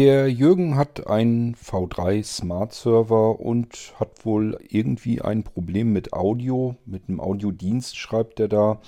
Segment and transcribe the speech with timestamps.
[0.00, 6.76] Der Jürgen hat einen V3 Smart Server und hat wohl irgendwie ein Problem mit Audio,
[6.86, 8.80] mit einem Audiodienst schreibt er da.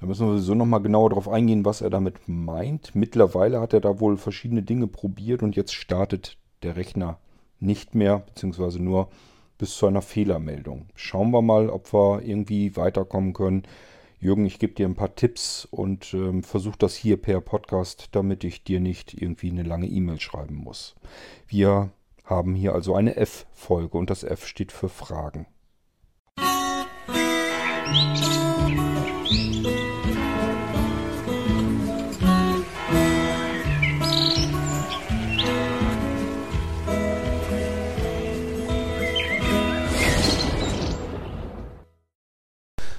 [0.00, 2.94] Da müssen wir sowieso nochmal genauer darauf eingehen, was er damit meint.
[2.94, 7.18] Mittlerweile hat er da wohl verschiedene Dinge probiert und jetzt startet der Rechner
[7.60, 9.10] nicht mehr, beziehungsweise nur
[9.58, 10.86] bis zu einer Fehlermeldung.
[10.94, 13.64] Schauen wir mal, ob wir irgendwie weiterkommen können.
[14.18, 18.44] Jürgen, ich gebe dir ein paar Tipps und ähm, versuche das hier per Podcast, damit
[18.44, 20.94] ich dir nicht irgendwie eine lange E-Mail schreiben muss.
[21.46, 21.90] Wir
[22.24, 25.46] haben hier also eine F-Folge und das F steht für Fragen.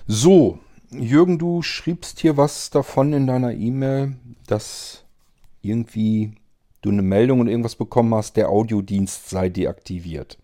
[0.09, 0.59] So,
[0.91, 4.15] Jürgen, du schriebst hier was davon in deiner E-Mail,
[4.47, 5.03] dass
[5.61, 6.31] irgendwie
[6.81, 10.37] du eine Meldung und irgendwas bekommen hast, der Audiodienst sei deaktiviert.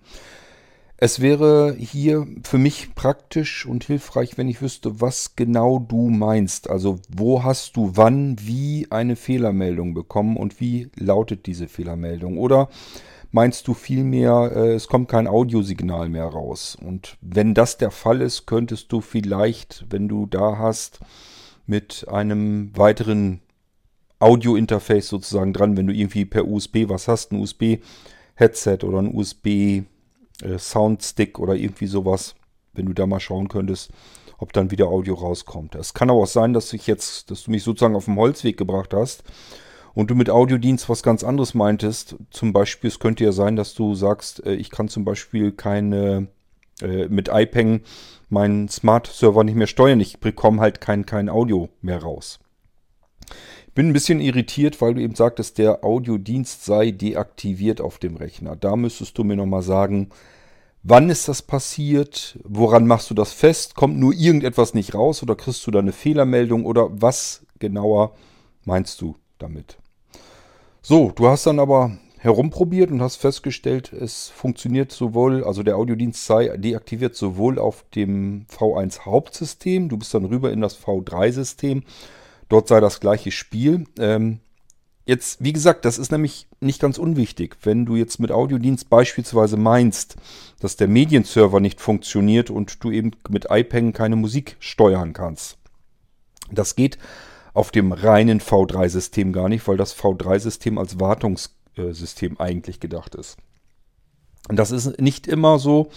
[0.97, 6.69] Es wäre hier für mich praktisch und hilfreich, wenn ich wüsste, was genau du meinst.
[6.69, 12.37] Also wo hast du wann, wie eine Fehlermeldung bekommen und wie lautet diese Fehlermeldung?
[12.37, 12.69] Oder
[13.33, 16.77] meinst du vielmehr, äh, es kommt kein Audiosignal mehr raus.
[16.79, 21.01] Und wenn das der Fall ist, könntest du vielleicht, wenn du da hast,
[21.65, 23.41] mit einem weiteren
[24.19, 31.37] Audio-Interface sozusagen dran, wenn du irgendwie per USB was hast, ein USB-Headset oder ein USB-Soundstick
[31.37, 32.35] äh, oder irgendwie sowas,
[32.73, 33.89] wenn du da mal schauen könntest,
[34.37, 35.73] ob dann wieder Audio rauskommt.
[35.73, 38.57] Es kann aber auch sein, dass ich jetzt, dass du mich sozusagen auf dem Holzweg
[38.57, 39.23] gebracht hast
[39.95, 43.73] und du mit Audiodienst was ganz anderes meintest, zum Beispiel, es könnte ja sein, dass
[43.73, 46.27] du sagst, äh, ich kann zum Beispiel keine,
[46.81, 47.81] äh, mit iPeng
[48.29, 49.99] meinen Smart-Server nicht mehr steuern.
[49.99, 52.39] Ich bekomme halt kein, kein Audio mehr raus.
[53.67, 58.17] Ich bin ein bisschen irritiert, weil du eben sagtest, der Audiodienst sei deaktiviert auf dem
[58.17, 58.55] Rechner.
[58.55, 60.09] Da müsstest du mir nochmal sagen,
[60.83, 62.37] wann ist das passiert?
[62.43, 63.75] Woran machst du das fest?
[63.75, 68.15] Kommt nur irgendetwas nicht raus oder kriegst du da eine Fehlermeldung oder was genauer
[68.65, 69.77] meinst du damit?
[70.85, 76.25] So, du hast dann aber herumprobiert und hast festgestellt, es funktioniert sowohl, also der Audiodienst
[76.25, 81.83] sei deaktiviert sowohl auf dem V1 Hauptsystem, du bist dann rüber in das V3-System,
[82.49, 83.85] dort sei das gleiche Spiel.
[83.97, 84.39] Ähm,
[85.05, 87.55] jetzt, wie gesagt, das ist nämlich nicht ganz unwichtig.
[87.63, 90.17] Wenn du jetzt mit Audiodienst beispielsweise meinst,
[90.59, 95.57] dass der Medienserver nicht funktioniert und du eben mit iPeng keine Musik steuern kannst.
[96.51, 96.97] Das geht
[97.53, 103.37] auf dem reinen V3-System gar nicht, weil das V3-System als Wartungssystem eigentlich gedacht ist.
[104.49, 105.89] Und das ist nicht immer so,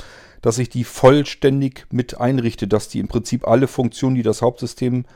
[0.42, 5.06] dass ich die vollständig mit einrichte, dass die im Prinzip alle Funktionen, die das Hauptsystem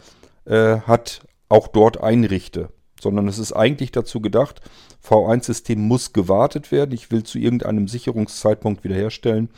[0.46, 2.70] äh, hat, auch dort einrichte.
[3.00, 4.60] Sondern es ist eigentlich dazu gedacht,
[5.06, 6.92] V1-System muss gewartet werden.
[6.92, 9.50] Ich will zu irgendeinem Sicherungszeitpunkt wiederherstellen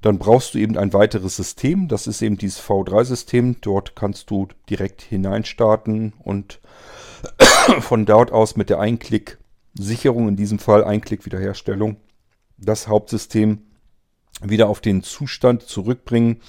[0.00, 1.88] dann brauchst du eben ein weiteres System.
[1.88, 3.56] Das ist eben dieses V3-System.
[3.60, 6.60] Dort kannst du direkt hineinstarten und
[7.80, 11.96] von dort aus mit der Einklick-Sicherung, in diesem Fall Einklick-Wiederherstellung,
[12.56, 13.62] das Hauptsystem
[14.42, 16.40] wieder auf den Zustand zurückbringen,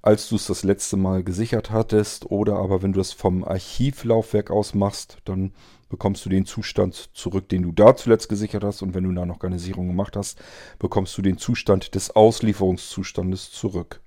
[0.00, 2.30] als du es das letzte Mal gesichert hattest.
[2.30, 5.52] Oder aber wenn du es vom Archivlaufwerk aus machst, dann
[5.88, 8.82] bekommst du den Zustand zurück, den du da zuletzt gesichert hast.
[8.82, 10.38] Und wenn du da noch keine Sicherung gemacht hast,
[10.78, 14.00] bekommst du den Zustand des Auslieferungszustandes zurück.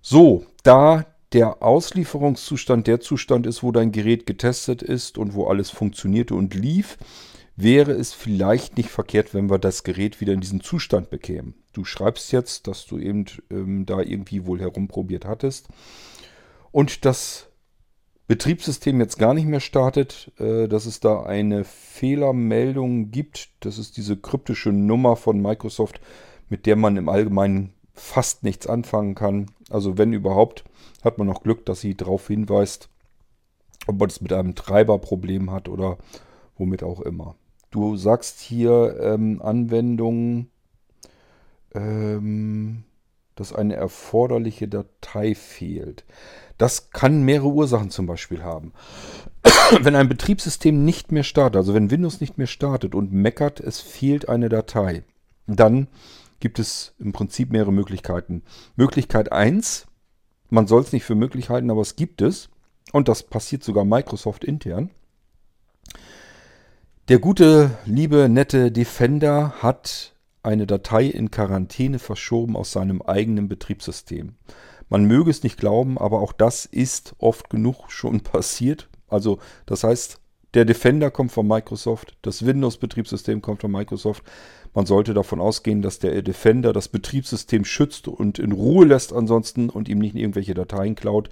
[0.00, 5.70] So, da der Auslieferungszustand der Zustand ist, wo dein Gerät getestet ist und wo alles
[5.70, 6.96] funktionierte und lief,
[7.56, 11.54] wäre es vielleicht nicht verkehrt, wenn wir das Gerät wieder in diesen Zustand bekämen.
[11.72, 15.68] Du schreibst jetzt, dass du eben ähm, da irgendwie wohl herumprobiert hattest
[16.70, 17.48] und das
[18.28, 23.50] Betriebssystem jetzt gar nicht mehr startet, äh, dass es da eine Fehlermeldung gibt.
[23.60, 26.00] Das ist diese kryptische Nummer von Microsoft,
[26.48, 29.46] mit der man im Allgemeinen fast nichts anfangen kann.
[29.70, 30.64] Also wenn überhaupt,
[31.04, 32.88] hat man noch Glück, dass sie darauf hinweist,
[33.86, 35.96] ob man es mit einem Treiberproblem hat oder
[36.58, 37.36] womit auch immer.
[37.70, 40.50] Du sagst hier ähm, Anwendungen,
[41.74, 42.84] ähm,
[43.36, 46.04] dass eine erforderliche Datei fehlt.
[46.58, 48.72] Das kann mehrere Ursachen zum Beispiel haben.
[49.80, 53.80] wenn ein Betriebssystem nicht mehr startet, also wenn Windows nicht mehr startet und meckert, es
[53.80, 55.04] fehlt eine Datei,
[55.46, 55.86] dann
[56.40, 58.42] gibt es im Prinzip mehrere Möglichkeiten.
[58.74, 59.86] Möglichkeit 1,
[60.50, 62.48] man soll es nicht für möglich halten, aber es gibt es.
[62.92, 64.90] Und das passiert sogar Microsoft intern.
[67.08, 70.15] Der gute, liebe, nette Defender hat
[70.46, 74.36] eine Datei in Quarantäne verschoben aus seinem eigenen Betriebssystem.
[74.88, 78.88] Man möge es nicht glauben, aber auch das ist oft genug schon passiert.
[79.08, 80.20] Also das heißt,
[80.54, 84.22] der Defender kommt von Microsoft, das Windows-Betriebssystem kommt von Microsoft.
[84.72, 89.68] Man sollte davon ausgehen, dass der Defender das Betriebssystem schützt und in Ruhe lässt ansonsten
[89.68, 91.28] und ihm nicht irgendwelche Dateien klaut.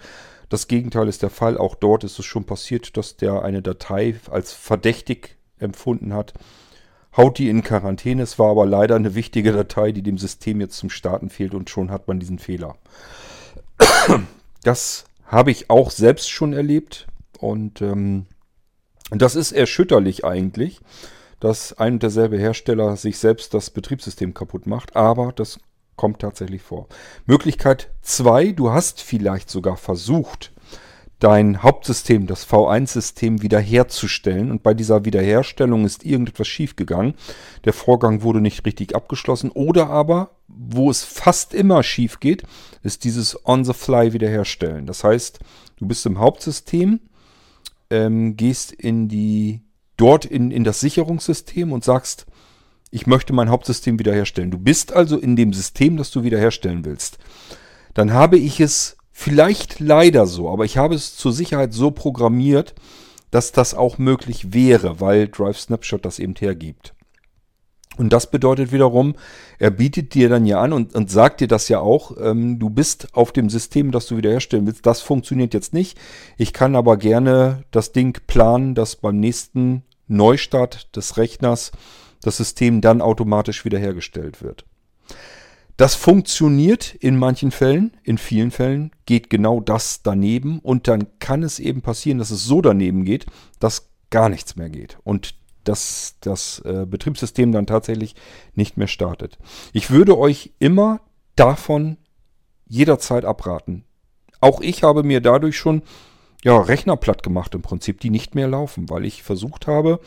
[0.49, 1.57] Das Gegenteil ist der Fall.
[1.57, 6.35] Auch dort ist es schon passiert, dass der eine Datei als verdächtig empfunden hat.
[7.17, 8.23] Haut die in Quarantäne.
[8.23, 11.71] Es war aber leider eine wichtige Datei, die dem System jetzt zum Starten fehlt und
[11.71, 12.77] schon hat man diesen Fehler.
[14.63, 17.07] Das habe ich auch selbst schon erlebt
[17.39, 18.25] und ähm,
[19.11, 20.81] das ist erschütterlich eigentlich,
[21.39, 25.61] dass ein und derselbe Hersteller sich selbst das Betriebssystem kaputt macht, aber das
[25.97, 26.89] kommt tatsächlich vor.
[27.27, 30.54] Möglichkeit 2, du hast vielleicht sogar versucht,
[31.19, 34.51] dein Hauptsystem, das V1-System, wiederherzustellen.
[34.51, 37.15] Und bei dieser Wiederherstellung ist irgendetwas schiefgegangen.
[37.65, 39.51] Der Vorgang wurde nicht richtig abgeschlossen.
[39.51, 42.43] Oder aber, wo es fast immer schief geht,
[42.83, 44.87] ist dieses On-the-Fly wiederherstellen.
[44.87, 45.39] Das heißt,
[45.77, 47.01] du bist im Hauptsystem,
[47.91, 49.63] ähm, gehst in die,
[49.97, 52.27] dort in, in das Sicherungssystem und sagst,
[52.91, 54.51] ich möchte mein Hauptsystem wiederherstellen.
[54.51, 57.19] Du bist also in dem System, das du wiederherstellen willst.
[57.93, 62.75] Dann habe ich es vielleicht leider so, aber ich habe es zur Sicherheit so programmiert,
[63.31, 66.95] dass das auch möglich wäre, weil Drive Snapshot das eben hergibt.
[67.97, 69.15] Und das bedeutet wiederum,
[69.61, 72.71] er bietet dir dann ja an und, und sagt dir das ja auch, ähm, du
[72.71, 74.85] bist auf dem System, das du wiederherstellen willst.
[74.85, 75.97] Das funktioniert jetzt nicht.
[76.37, 81.71] Ich kann aber gerne das Ding planen, dass beim nächsten Neustart des Rechners
[82.21, 84.65] das System dann automatisch wiederhergestellt wird.
[85.77, 91.43] Das funktioniert in manchen Fällen, in vielen Fällen geht genau das daneben und dann kann
[91.43, 93.27] es eben passieren, dass es so daneben geht,
[93.59, 95.35] dass gar nichts mehr geht und
[95.65, 98.15] dass das äh, Betriebssystem dann tatsächlich
[98.55, 99.39] nicht mehr startet.
[99.73, 101.01] Ich würde euch immer
[101.35, 101.97] davon
[102.67, 103.85] jederzeit abraten.
[104.41, 105.83] Auch ich habe mir dadurch schon
[106.45, 109.99] ja, Rechner platt gemacht im Prinzip, die nicht mehr laufen, weil ich versucht habe,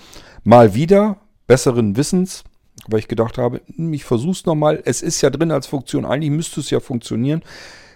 [0.44, 1.18] mal wieder
[1.48, 2.44] besseren Wissens,
[2.88, 4.82] weil ich gedacht habe, hm, ich versuche es nochmal.
[4.86, 6.06] Es ist ja drin als Funktion.
[6.06, 7.44] Eigentlich müsste es ja funktionieren.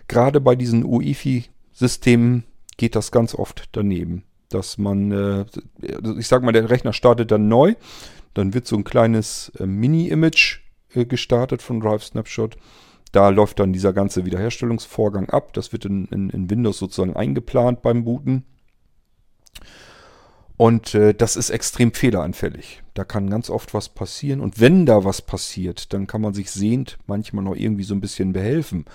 [0.07, 2.43] Gerade bei diesen UEFI-Systemen
[2.77, 4.23] geht das ganz oft daneben.
[4.49, 5.45] Dass man, äh,
[6.17, 7.75] ich sag mal, der Rechner startet dann neu.
[8.33, 10.59] Dann wird so ein kleines äh, Mini-Image
[10.93, 12.57] äh, gestartet von Drive Snapshot.
[13.11, 15.53] Da läuft dann dieser ganze Wiederherstellungsvorgang ab.
[15.53, 18.45] Das wird in, in, in Windows sozusagen eingeplant beim Booten.
[20.61, 22.83] Und äh, das ist extrem fehleranfällig.
[22.93, 24.41] Da kann ganz oft was passieren.
[24.41, 27.99] Und wenn da was passiert, dann kann man sich sehend manchmal noch irgendwie so ein
[27.99, 28.85] bisschen behelfen.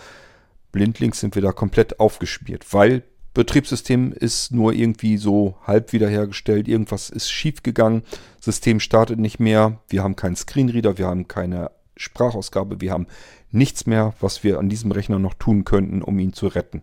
[0.70, 3.02] Blindlings sind wir da komplett aufgespielt, weil
[3.34, 6.68] Betriebssystem ist nur irgendwie so halb wiederhergestellt.
[6.68, 8.04] Irgendwas ist schiefgegangen.
[8.40, 9.80] System startet nicht mehr.
[9.88, 13.08] Wir haben keinen Screenreader, wir haben keine Sprachausgabe, wir haben
[13.50, 16.82] nichts mehr, was wir an diesem Rechner noch tun könnten, um ihn zu retten.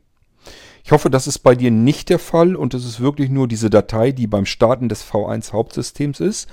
[0.83, 3.69] Ich hoffe, das ist bei dir nicht der Fall und es ist wirklich nur diese
[3.69, 6.49] Datei, die beim Starten des V1 Hauptsystems ist.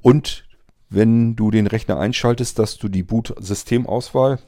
[0.00, 0.44] Und
[0.88, 4.38] wenn du den Rechner einschaltest, dass du die Boot-Systemauswahl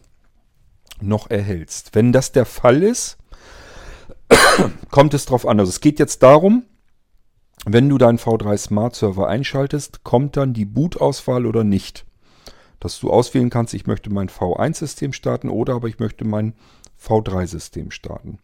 [1.00, 1.94] noch erhältst.
[1.94, 3.18] Wenn das der Fall ist,
[4.90, 5.60] kommt es darauf an.
[5.60, 6.64] Also es geht jetzt darum,
[7.66, 12.06] wenn du deinen V3 Smart Server einschaltest, kommt dann die Boot-Auswahl oder nicht.
[12.80, 16.54] Dass du auswählen kannst, ich möchte mein V1-System starten oder aber ich möchte mein
[17.02, 18.38] V3-System starten.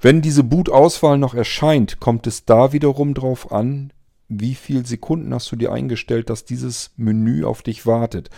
[0.00, 3.92] Wenn diese Boot-Auswahl noch erscheint, kommt es da wiederum drauf an,
[4.28, 8.30] wie viele Sekunden hast du dir eingestellt, dass dieses Menü auf dich wartet.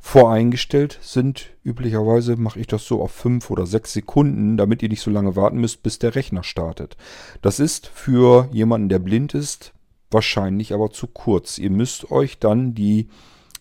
[0.00, 5.00] Voreingestellt sind üblicherweise, mache ich das so auf 5 oder 6 Sekunden, damit ihr nicht
[5.00, 6.96] so lange warten müsst, bis der Rechner startet.
[7.42, 9.72] Das ist für jemanden, der blind ist,
[10.10, 11.58] wahrscheinlich aber zu kurz.
[11.58, 13.08] Ihr müsst euch dann die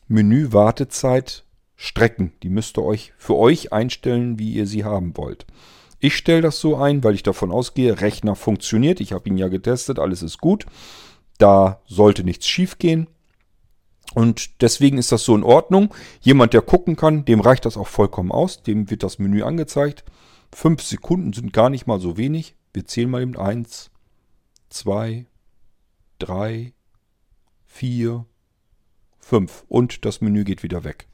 [0.08, 2.34] Menü-Wartezeit strecken.
[2.44, 5.46] Die müsst ihr euch für euch einstellen, wie ihr sie haben wollt.
[6.00, 9.00] Ich stelle das so ein, weil ich davon ausgehe, Rechner funktioniert.
[9.00, 10.66] Ich habe ihn ja getestet, alles ist gut.
[11.38, 13.08] Da sollte nichts schief gehen.
[14.14, 15.94] Und deswegen ist das so in Ordnung.
[16.22, 18.64] Jemand, der gucken kann, dem reicht das auch vollkommen aus.
[18.64, 20.06] Dem wird das Menü angezeigt.
[20.54, 22.56] Fünf Sekunden sind gar nicht mal so wenig.
[22.74, 23.90] Wir zählen mal eben eins,
[24.70, 25.26] zwei,
[26.20, 26.74] drei,
[27.66, 28.26] vier,
[29.20, 29.66] fünf.
[29.68, 31.08] Und das Menü geht wieder weg.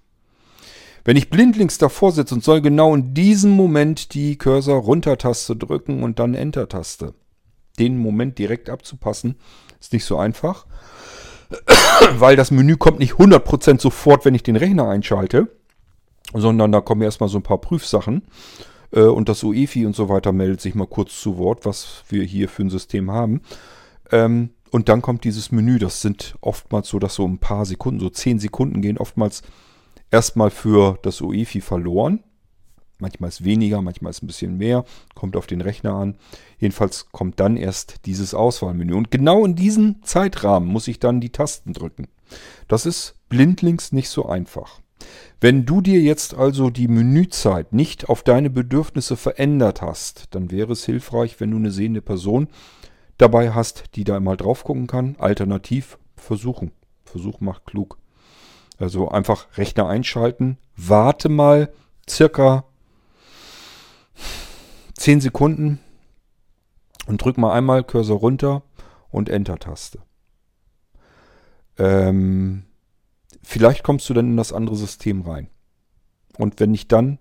[1.03, 6.19] Wenn ich blindlings davor sitze und soll genau in diesem Moment die Cursor-Runter-Taste drücken und
[6.19, 7.13] dann Enter-Taste,
[7.79, 9.35] den Moment direkt abzupassen,
[9.79, 10.67] ist nicht so einfach,
[12.17, 15.47] weil das Menü kommt nicht 100% sofort, wenn ich den Rechner einschalte,
[16.33, 18.23] sondern da kommen erstmal so ein paar Prüfsachen
[18.91, 22.23] äh, und das UEFI und so weiter meldet sich mal kurz zu Wort, was wir
[22.23, 23.41] hier für ein System haben.
[24.11, 27.99] Ähm, und dann kommt dieses Menü, das sind oftmals so, dass so ein paar Sekunden,
[27.99, 29.41] so 10 Sekunden gehen oftmals
[30.11, 32.23] erstmal für das UEFI verloren.
[32.99, 34.85] Manchmal ist weniger, manchmal ist ein bisschen mehr.
[35.15, 36.15] Kommt auf den Rechner an.
[36.59, 38.93] Jedenfalls kommt dann erst dieses Auswahlmenü.
[38.93, 42.07] Und genau in diesem Zeitrahmen muss ich dann die Tasten drücken.
[42.67, 44.81] Das ist blindlings nicht so einfach.
[45.39, 50.73] Wenn du dir jetzt also die Menüzeit nicht auf deine Bedürfnisse verändert hast, dann wäre
[50.73, 52.47] es hilfreich, wenn du eine sehende Person
[53.17, 55.15] dabei hast, die da mal drauf gucken kann.
[55.17, 56.71] Alternativ versuchen.
[57.03, 57.97] Versuch macht klug.
[58.77, 61.71] Also einfach Rechner einschalten, warte mal
[62.09, 62.65] circa
[64.95, 65.79] 10 Sekunden
[67.07, 68.63] und drück mal einmal Cursor runter
[69.09, 69.99] und Enter-Taste.
[71.77, 72.63] Ähm,
[73.41, 75.47] vielleicht kommst du dann in das andere System rein.
[76.37, 77.19] Und wenn nicht dann,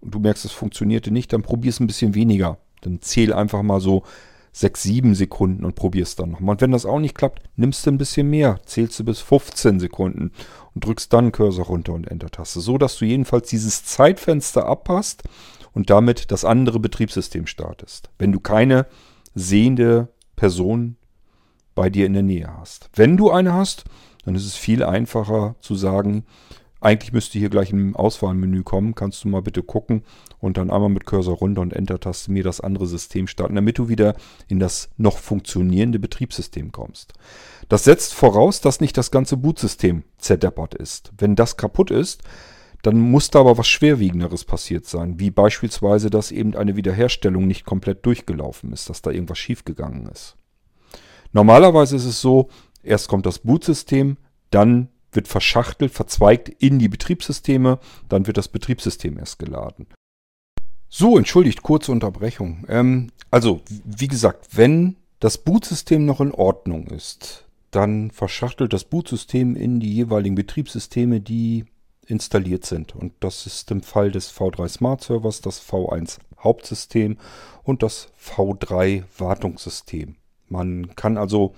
[0.00, 2.58] und du merkst, es funktionierte nicht, dann probier es ein bisschen weniger.
[2.82, 4.04] Dann zähl einfach mal so
[4.58, 6.54] 6, 7 Sekunden und probier es dann nochmal.
[6.54, 8.58] Und wenn das auch nicht klappt, nimmst du ein bisschen mehr.
[8.64, 10.32] Zählst du bis 15 Sekunden
[10.74, 12.60] und drückst dann Cursor runter und Enter-Taste.
[12.60, 15.24] So, dass du jedenfalls dieses Zeitfenster abpasst
[15.74, 18.08] und damit das andere Betriebssystem startest.
[18.16, 18.86] Wenn du keine
[19.34, 20.96] sehende Person
[21.74, 22.88] bei dir in der Nähe hast.
[22.94, 23.84] Wenn du eine hast,
[24.24, 26.24] dann ist es viel einfacher zu sagen,
[26.80, 30.02] eigentlich müsste hier gleich im Auswahlmenü kommen, kannst du mal bitte gucken
[30.46, 33.88] und dann einmal mit Cursor runter und Enter-Taste mir das andere System starten, damit du
[33.88, 34.16] wieder
[34.48, 37.12] in das noch funktionierende Betriebssystem kommst.
[37.68, 41.12] Das setzt voraus, dass nicht das ganze Bootsystem zerdeppert ist.
[41.18, 42.22] Wenn das kaputt ist,
[42.82, 47.66] dann muss da aber was Schwerwiegenderes passiert sein, wie beispielsweise, dass eben eine Wiederherstellung nicht
[47.66, 50.36] komplett durchgelaufen ist, dass da irgendwas schiefgegangen ist.
[51.32, 52.48] Normalerweise ist es so,
[52.86, 54.16] Erst kommt das Bootsystem,
[54.50, 59.88] dann wird verschachtelt, verzweigt in die Betriebssysteme, dann wird das Betriebssystem erst geladen.
[60.98, 62.64] So, entschuldigt, kurze Unterbrechung.
[62.70, 69.56] Ähm, also, wie gesagt, wenn das Bootsystem noch in Ordnung ist, dann verschachtelt das Bootsystem
[69.56, 71.66] in die jeweiligen Betriebssysteme, die
[72.06, 72.96] installiert sind.
[72.96, 77.18] Und das ist im Fall des V3 Smart Servers das V1 Hauptsystem
[77.62, 80.16] und das V3 Wartungssystem.
[80.48, 81.54] Man kann also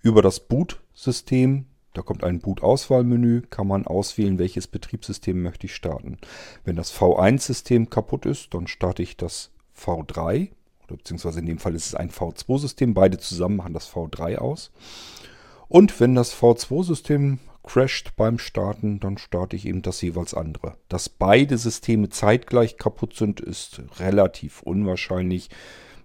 [0.00, 6.18] über das Boot-System, da kommt ein Boot-Auswahlmenü, kann man auswählen, welches Betriebssystem möchte ich starten.
[6.64, 10.50] Wenn das V1-System kaputt ist, dann starte ich das V3,
[10.86, 14.70] oder beziehungsweise in dem Fall ist es ein V2-System, beide zusammen machen das V3 aus.
[15.68, 20.76] Und wenn das V2-System crasht beim Starten, dann starte ich eben das jeweils andere.
[20.88, 25.50] Dass beide Systeme zeitgleich kaputt sind, ist relativ unwahrscheinlich.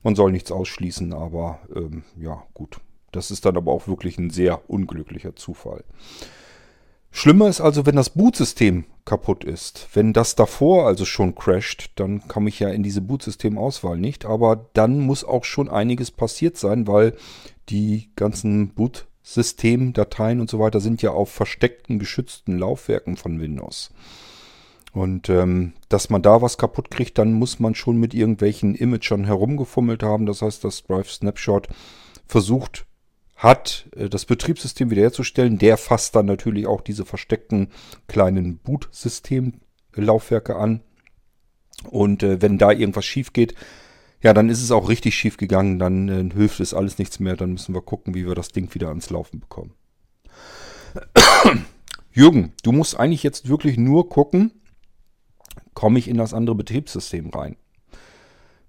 [0.03, 2.79] Man soll nichts ausschließen, aber ähm, ja, gut.
[3.15, 5.83] Das ist dann aber auch wirklich ein sehr unglücklicher Zufall.
[7.11, 9.87] Schlimmer ist also, wenn das Bootsystem kaputt ist.
[9.93, 14.25] Wenn das davor also schon crasht, dann komme ich ja in diese Bootsystemauswahl nicht.
[14.25, 17.13] Aber dann muss auch schon einiges passiert sein, weil
[17.69, 23.91] die ganzen Bootsystemdateien und so weiter sind ja auf versteckten, geschützten Laufwerken von Windows.
[24.91, 29.23] Und ähm, dass man da was kaputt kriegt, dann muss man schon mit irgendwelchen Imagern
[29.23, 30.25] herumgefummelt haben.
[30.25, 31.69] Das heißt, das Drive Snapshot
[32.27, 32.85] versucht
[33.35, 35.57] hat, äh, das Betriebssystem wiederherzustellen.
[35.57, 37.69] Der fasst dann natürlich auch diese versteckten
[38.07, 40.81] kleinen Boot-System-Laufwerke an.
[41.89, 43.53] Und äh, wenn da irgendwas schief geht,
[44.21, 45.77] ja, dann ist es auch richtig schief gegangen.
[45.77, 47.35] Dann äh, hilft es alles nichts mehr.
[47.35, 49.73] Dann müssen wir gucken, wie wir das Ding wieder ans Laufen bekommen.
[52.13, 54.51] Jürgen, du musst eigentlich jetzt wirklich nur gucken,
[55.73, 57.57] komme ich in das andere Betriebssystem rein.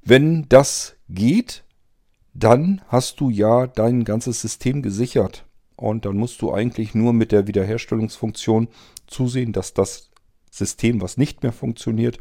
[0.02, 1.64] Wenn das geht,
[2.38, 5.44] dann hast du ja dein ganzes System gesichert.
[5.74, 8.68] Und dann musst du eigentlich nur mit der Wiederherstellungsfunktion
[9.06, 10.10] zusehen, dass das
[10.50, 12.18] System, was nicht mehr funktioniert,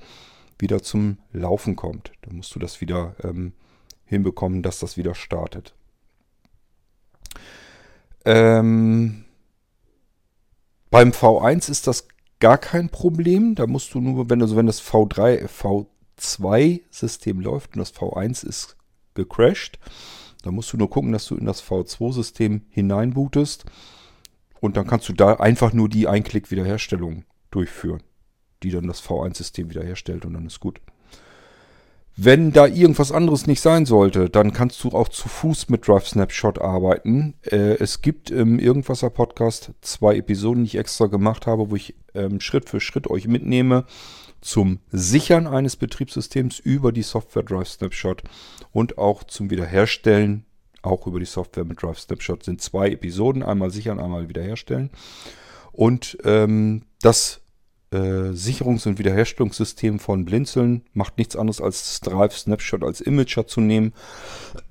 [0.60, 2.12] wieder zum Laufen kommt.
[2.22, 3.54] Dann musst du das wieder ähm,
[4.06, 5.74] hinbekommen, dass das wieder startet.
[8.26, 9.26] Ähm,
[10.90, 12.08] beim V1 ist das
[12.40, 13.56] gar kein Problem.
[13.56, 15.48] Da musst du nur, wenn, also wenn das V3,
[16.18, 18.76] V2-System läuft und das V1 ist
[19.16, 19.80] gecrashed.
[20.44, 23.66] Da musst du nur gucken, dass du in das V2-System hineinbootest.
[24.62, 28.04] Und dann kannst du da einfach nur die Einklick-Wiederherstellung durchführen,
[28.64, 30.80] die dann das V1-System wiederherstellt und dann ist gut.
[32.18, 36.08] Wenn da irgendwas anderes nicht sein sollte, dann kannst du auch zu Fuß mit Drive
[36.08, 37.34] Snapshot arbeiten.
[37.42, 41.96] Äh, es gibt im Irgendwasser Podcast zwei Episoden, die ich extra gemacht habe, wo ich
[42.14, 43.86] ähm, Schritt für Schritt euch mitnehme
[44.46, 48.22] zum Sichern eines Betriebssystems über die Software Drive Snapshot
[48.72, 50.46] und auch zum Wiederherstellen,
[50.84, 54.92] auch über die Software mit Drive Snapshot sind zwei Episoden, einmal sichern, einmal wiederherstellen.
[55.72, 57.42] Und ähm, das
[57.92, 63.62] äh, Sicherungs- und Wiederherstellungssystem von Blinzeln macht nichts anderes als Drive Snapshot als Imager zu
[63.62, 63.94] nehmen.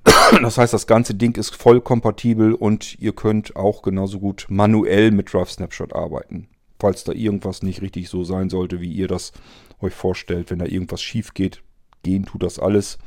[0.41, 5.11] Das heißt, das ganze Ding ist voll kompatibel und ihr könnt auch genauso gut manuell
[5.11, 6.47] mit Drive Snapshot arbeiten.
[6.79, 9.31] Falls da irgendwas nicht richtig so sein sollte, wie ihr das
[9.81, 10.51] euch vorstellt.
[10.51, 11.61] Wenn da irgendwas schief geht,
[12.03, 12.97] gehen tut das alles.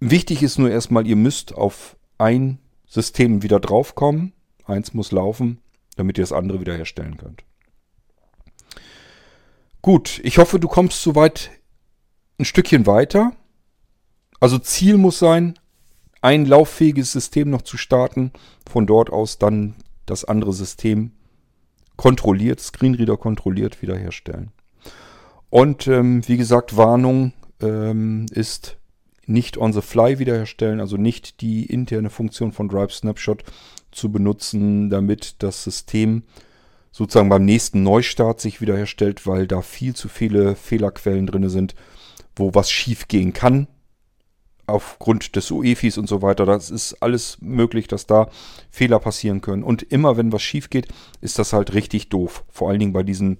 [0.00, 4.32] Wichtig ist nur erstmal, ihr müsst auf ein System wieder draufkommen.
[4.64, 5.60] Eins muss laufen,
[5.96, 7.44] damit ihr das andere wiederherstellen könnt.
[9.80, 11.50] Gut, ich hoffe, du kommst soweit
[12.38, 13.32] ein Stückchen weiter.
[14.40, 15.58] Also Ziel muss sein,
[16.20, 18.32] ein lauffähiges System noch zu starten,
[18.68, 19.74] von dort aus dann
[20.06, 21.12] das andere System
[22.02, 24.50] kontrolliert, Screenreader kontrolliert wiederherstellen.
[25.50, 28.76] Und ähm, wie gesagt, Warnung ähm, ist
[29.24, 33.44] nicht on the fly wiederherstellen, also nicht die interne Funktion von Drive Snapshot
[33.92, 36.24] zu benutzen, damit das System
[36.90, 41.76] sozusagen beim nächsten Neustart sich wiederherstellt, weil da viel zu viele Fehlerquellen drin sind,
[42.34, 43.68] wo was schief gehen kann.
[44.66, 46.46] Aufgrund des UEFIs und so weiter.
[46.46, 48.28] Das ist alles möglich, dass da
[48.70, 49.62] Fehler passieren können.
[49.64, 50.88] Und immer wenn was schief geht,
[51.20, 52.44] ist das halt richtig doof.
[52.48, 53.38] Vor allen Dingen bei diesen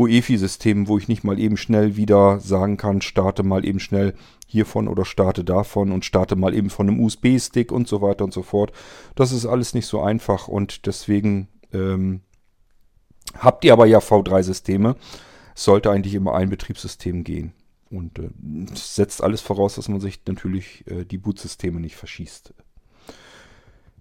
[0.00, 4.14] UEFI-Systemen, wo ich nicht mal eben schnell wieder sagen kann, starte mal eben schnell
[4.46, 8.32] hiervon oder starte davon und starte mal eben von einem USB-Stick und so weiter und
[8.32, 8.72] so fort.
[9.14, 12.22] Das ist alles nicht so einfach und deswegen ähm,
[13.38, 14.96] habt ihr aber ja V3-Systeme.
[15.54, 17.52] Sollte eigentlich immer ein Betriebssystem gehen.
[17.90, 18.30] Und äh,
[18.74, 22.54] setzt alles voraus, dass man sich natürlich äh, die Bootsysteme nicht verschießt.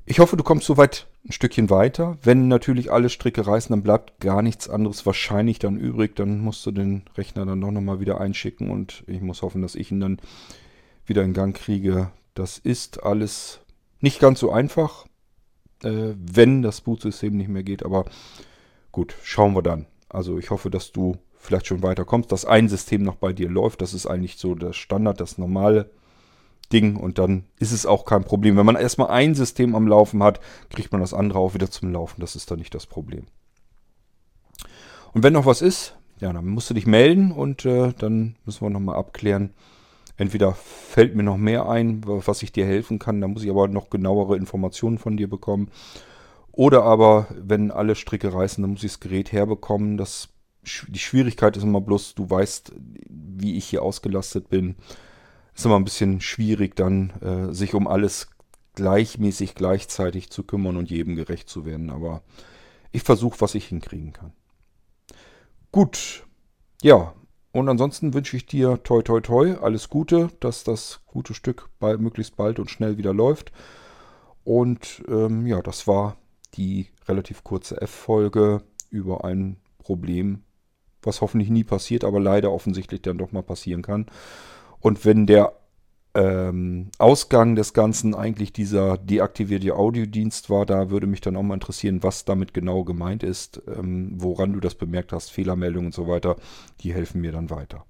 [0.06, 2.18] Ich hoffe, du kommst soweit ein Stückchen weiter.
[2.24, 6.16] Wenn natürlich alle Stricke reißen, dann bleibt gar nichts anderes wahrscheinlich dann übrig.
[6.16, 9.76] Dann musst du den Rechner dann doch nochmal wieder einschicken und ich muss hoffen, dass
[9.76, 10.20] ich ihn dann
[11.06, 12.12] wieder in Gang kriege.
[12.34, 13.60] Das ist alles
[14.00, 15.06] nicht ganz so einfach,
[15.84, 17.86] äh, wenn das Bootsystem nicht mehr geht.
[17.86, 18.06] Aber
[18.92, 19.86] gut, schauen wir dann.
[20.10, 23.82] Also ich hoffe, dass du vielleicht schon weiterkommst, dass ein System noch bei dir läuft.
[23.82, 25.90] Das ist eigentlich so der Standard, das normale
[26.72, 28.58] Ding und dann ist es auch kein Problem.
[28.58, 31.92] Wenn man erstmal ein System am Laufen hat, kriegt man das andere auch wieder zum
[31.92, 32.22] Laufen.
[32.22, 33.26] Das ist dann nicht das Problem.
[35.14, 38.62] Und wenn noch was ist, ja, dann musst du dich melden und äh, dann müssen
[38.62, 39.52] wir nochmal abklären.
[40.18, 43.70] Entweder fällt mir noch mehr ein, was ich dir helfen kann, da muss ich aber
[43.70, 45.72] noch genauere Informationen von dir bekommen.
[46.52, 49.96] Oder aber, wenn alle Stricke reißen, dann muss ich das Gerät herbekommen.
[49.96, 50.28] Das
[50.64, 52.74] die Schwierigkeit ist immer bloß, du weißt,
[53.10, 54.76] wie ich hier ausgelastet bin.
[55.56, 58.30] Ist immer ein bisschen schwierig dann, äh, sich um alles
[58.76, 61.90] gleichmäßig gleichzeitig zu kümmern und jedem gerecht zu werden.
[61.90, 62.22] Aber
[62.92, 64.34] ich versuche, was ich hinkriegen kann.
[65.72, 66.26] Gut,
[66.82, 67.14] ja.
[67.52, 72.00] Und ansonsten wünsche ich dir toi toi toi alles Gute, dass das gute Stück bald,
[72.00, 73.52] möglichst bald und schnell wieder läuft.
[74.44, 76.18] Und ähm, ja, das war
[76.56, 80.44] die relativ kurze F-Folge über ein Problem,
[81.02, 84.08] was hoffentlich nie passiert, aber leider offensichtlich dann doch mal passieren kann.
[84.80, 85.54] Und wenn der
[86.16, 91.54] ähm, Ausgang des Ganzen eigentlich dieser deaktivierte Audiodienst war, da würde mich dann auch mal
[91.54, 96.08] interessieren, was damit genau gemeint ist, ähm, woran du das bemerkt hast, Fehlermeldungen und so
[96.08, 96.36] weiter,
[96.82, 97.86] die helfen mir dann weiter.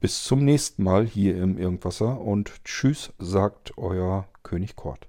[0.00, 5.08] Bis zum nächsten Mal hier im Irgendwasser und tschüss, sagt euer König Kort.